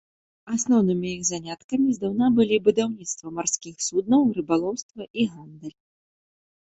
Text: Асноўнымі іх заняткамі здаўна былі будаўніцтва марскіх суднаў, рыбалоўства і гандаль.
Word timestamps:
Асноўнымі 0.53 1.09
іх 1.15 1.19
заняткамі 1.27 1.89
здаўна 1.97 2.29
былі 2.39 2.57
будаўніцтва 2.67 3.27
марскіх 3.41 3.75
суднаў, 3.89 4.23
рыбалоўства 4.39 5.01
і 5.21 5.27
гандаль. 5.35 5.77